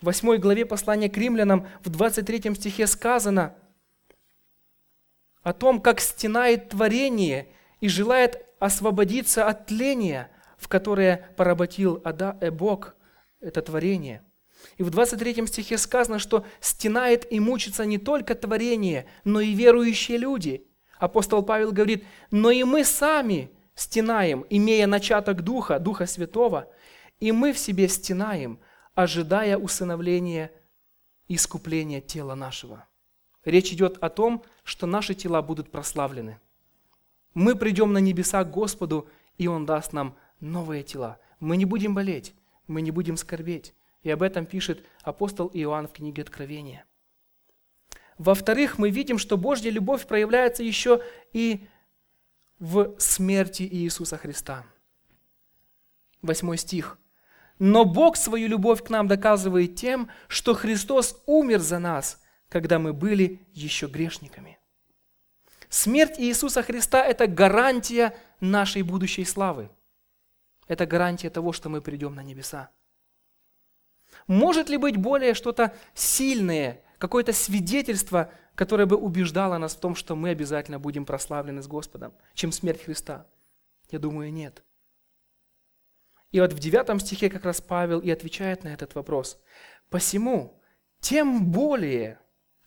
[0.00, 3.54] В 8 главе послания к римлянам в 23 стихе сказано
[5.42, 7.48] о том, как стенает творение
[7.80, 12.96] и желает освободиться от тления, в которое поработил Ада, э, Бог
[13.40, 14.24] это творение.
[14.76, 20.18] И в 23 стихе сказано, что стенает и мучится не только творение, но и верующие
[20.18, 20.66] люди.
[20.98, 26.68] Апостол Павел говорит, но и мы сами стенаем, имея начаток Духа, Духа Святого,
[27.20, 28.58] и мы в себе стенаем–
[28.94, 30.50] ожидая усыновления
[31.28, 32.86] и искупления тела нашего.
[33.44, 36.40] Речь идет о том, что наши тела будут прославлены.
[37.34, 39.08] Мы придем на небеса к Господу,
[39.38, 41.18] и Он даст нам новые тела.
[41.40, 42.34] Мы не будем болеть,
[42.66, 43.74] мы не будем скорбеть.
[44.02, 46.84] И об этом пишет апостол Иоанн в книге Откровения.
[48.18, 51.66] Во-вторых, мы видим, что Божья любовь проявляется еще и
[52.58, 54.64] в смерти Иисуса Христа.
[56.20, 56.98] Восьмой стих.
[57.58, 62.92] Но Бог свою любовь к нам доказывает тем, что Христос умер за нас, когда мы
[62.92, 64.58] были еще грешниками.
[65.68, 69.70] Смерть Иисуса Христа– это гарантия нашей будущей славы.
[70.66, 72.70] Это гарантия того, что мы придем на небеса.
[74.26, 80.14] Может ли быть более что-то сильное, какое-то свидетельство, которое бы убеждало нас в том, что
[80.14, 83.26] мы обязательно будем прославлены с Господом, чем смерть Христа?
[83.90, 84.62] Я думаю, нет.
[86.30, 89.38] И вот в девятом стихе как раз Павел и отвечает на этот вопрос.
[89.90, 90.62] «Посему,
[91.00, 92.18] тем более,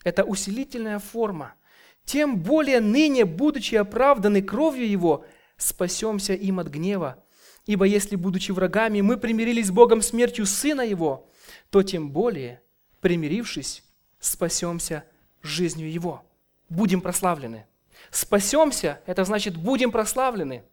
[0.03, 1.55] это усилительная форма,
[2.03, 5.25] тем более ныне, будучи оправданы кровью Его,
[5.57, 7.23] спасемся им от гнева.
[7.65, 11.31] Ибо если, будучи врагами, мы примирились с Богом смертью Сына Его,
[11.69, 12.61] то тем более,
[13.01, 13.83] примирившись,
[14.19, 15.05] спасемся
[15.41, 16.25] жизнью Его.
[16.69, 17.67] Будем прославлены.
[18.11, 20.63] Спасемся, это значит будем прославлены.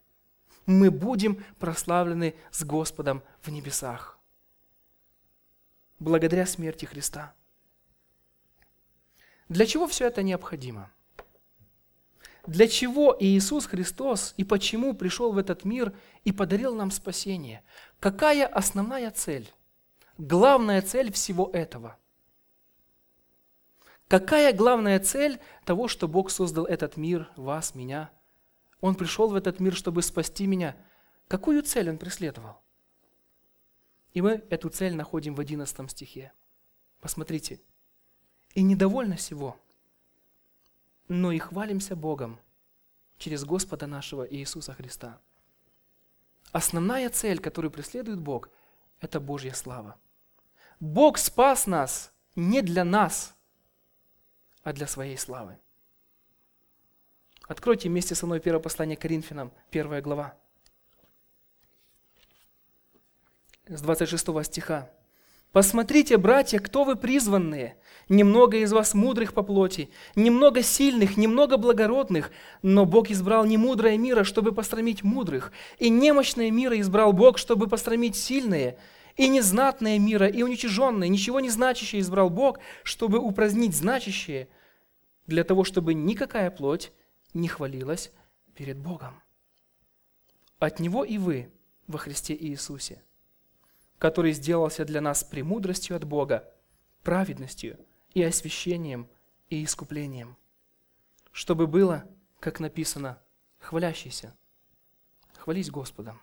[0.66, 4.18] Мы будем прославлены с Господом в небесах.
[5.98, 7.34] Благодаря смерти Христа.
[9.48, 10.90] Для чего все это необходимо?
[12.46, 15.92] Для чего Иисус Христос и почему пришел в этот мир
[16.24, 17.62] и подарил нам спасение?
[18.00, 19.52] Какая основная цель?
[20.22, 21.98] Главная цель всего этого–
[24.12, 28.10] Какая главная цель того, что Бог создал этот мир, вас, меня?
[28.82, 30.76] Он пришел в этот мир, чтобы спасти меня.
[31.28, 32.60] Какую цель Он преследовал?
[34.12, 36.30] И мы эту цель находим в 11 стихе.
[37.00, 37.62] Посмотрите.
[38.54, 39.56] «И недовольны всего,
[41.08, 42.38] но и хвалимся Богом
[43.16, 45.18] через Господа нашего Иисуса Христа».
[46.50, 48.50] Основная цель, которую преследует Бог,
[49.00, 49.96] это Божья слава.
[50.82, 53.34] Бог спас нас не для нас–
[54.62, 55.56] а для своей славы.
[57.48, 60.34] Откройте вместе со мной первое послание Коринфянам, первая глава.
[63.66, 64.90] С 26 стиха.
[65.50, 67.76] «Посмотрите, братья, кто вы призванные.
[68.08, 72.30] Немного из вас мудрых по плоти, немного сильных, немного благородных,
[72.62, 77.68] но Бог избрал не мудрое мира, чтобы пострамить мудрых, и немощное мира избрал Бог, чтобы
[77.68, 78.78] пострамить сильные,
[79.16, 84.48] и незнатное мира, и уничиженное, ничего не значащее избрал Бог, чтобы упразднить значащее,
[85.26, 86.92] для того, чтобы никакая плоть
[87.34, 88.12] не хвалилась
[88.54, 89.22] перед Богом.
[90.58, 91.52] От Него и вы
[91.86, 93.02] во Христе Иисусе,
[93.98, 96.48] который сделался для нас премудростью от Бога,
[97.02, 97.78] праведностью
[98.14, 99.08] и освящением
[99.48, 100.36] и искуплением,
[101.32, 102.04] чтобы было,
[102.40, 103.20] как написано,
[103.58, 104.36] хвалящийся.
[105.36, 106.20] Хвались Господом.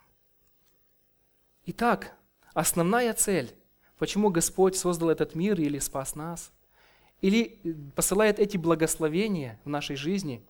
[1.66, 2.16] Итак,
[2.54, 3.54] Основная цель,
[3.98, 6.52] почему Господь создал этот мир или спас нас,
[7.20, 7.60] или
[7.94, 10.42] посылает эти благословения в нашей жизни,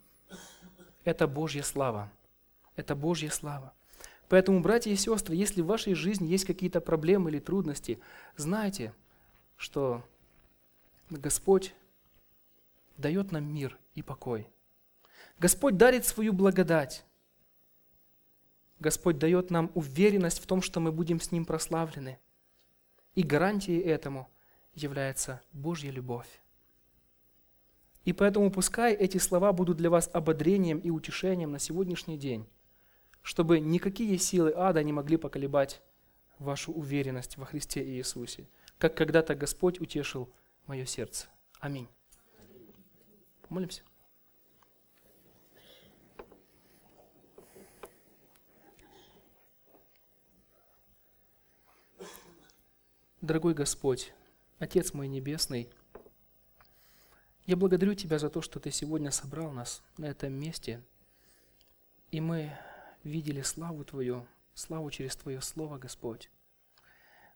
[1.04, 2.10] это Божья слава.
[2.76, 3.72] Это Божья слава.
[4.28, 7.98] Поэтому, братья и сестры, если в вашей жизни есть какие-то проблемы или трудности,
[8.36, 8.94] знайте,
[9.56, 10.04] что
[11.10, 11.74] Господь
[12.96, 14.48] дает нам мир и покой.
[15.38, 17.04] Господь дарит свою благодать.
[18.80, 22.18] Господь дает нам уверенность в том, что мы будем с Ним прославлены.
[23.14, 24.28] И гарантией этому
[24.74, 26.40] является Божья любовь.
[28.04, 32.48] И поэтому пускай эти слова будут для вас ободрением и утешением на сегодняшний день,
[33.20, 35.82] чтобы никакие силы ада не могли поколебать
[36.38, 40.32] вашу уверенность во Христе Иисусе, как когда-то Господь утешил
[40.66, 41.28] мое сердце.
[41.60, 41.88] Аминь.
[43.46, 43.82] Помолимся.
[53.20, 54.14] Дорогой Господь,
[54.60, 55.68] Отец мой Небесный,
[57.44, 60.82] я благодарю Тебя за то, что Ты сегодня собрал нас на этом месте,
[62.10, 62.56] и мы
[63.04, 66.30] видели славу Твою, славу через Твое Слово, Господь.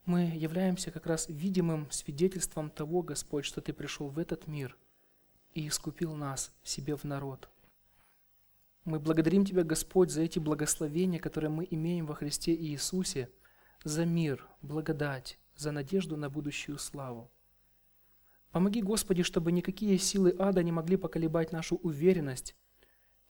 [0.07, 4.79] Мы являемся как раз видимым свидетельством того, Господь, что Ты пришел в этот мир
[5.53, 7.51] и искупил нас себе в народ.
[8.87, 13.29] Мы благодарим Тебя, Господь, за эти благословения, которые мы имеем во Христе Иисусе,
[13.85, 17.31] за мир, благодать, за надежду на будущую славу.
[18.51, 22.55] Помоги, Господи, чтобы никакие силы ада не могли поколебать нашу уверенность.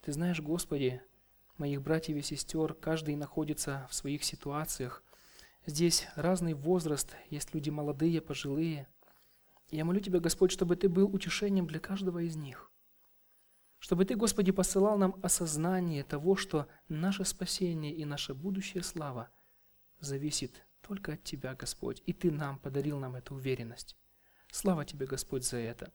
[0.01, 1.01] Ты знаешь, Господи,
[1.57, 5.03] моих братьев и сестер, каждый находится в своих ситуациях.
[5.65, 8.87] Здесь разный возраст, есть люди молодые, пожилые.
[9.71, 12.69] я молю Тебя, Господь, чтобы Ты был утешением для каждого из них.
[13.79, 19.29] Чтобы Ты, Господи, посылал нам осознание того, что наше спасение и наша будущая слава
[19.99, 23.97] зависит только от Тебя, Господь, и Ты нам подарил нам эту уверенность.
[24.51, 25.91] Слава Тебе, Господь, за это.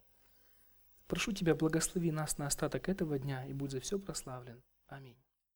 [1.07, 4.62] Прошу Тебя, благослови нас на остаток этого дня и будь за все прославлен.
[4.88, 5.16] Аминь.